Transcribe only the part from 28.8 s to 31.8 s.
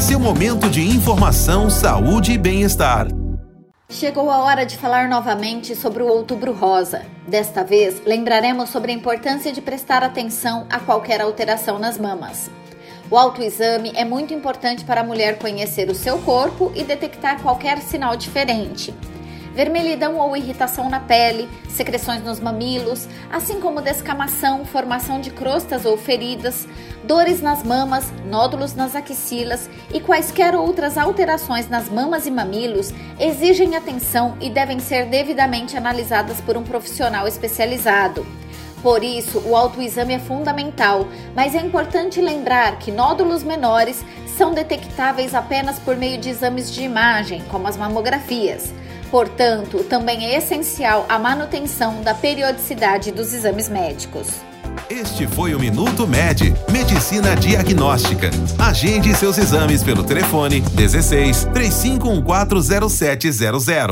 axilas e quaisquer outras alterações